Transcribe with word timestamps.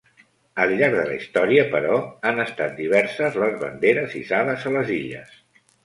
Al 0.63 0.71
llarg 0.79 0.95
de 0.99 1.03
la 1.09 1.17
història 1.17 1.67
però, 1.75 1.99
han 2.31 2.45
estat 2.47 2.75
diverses 2.81 3.39
les 3.45 3.57
banderes 3.67 4.21
hissades 4.25 4.71
a 4.73 4.77
les 4.81 4.95
illes. 5.01 5.43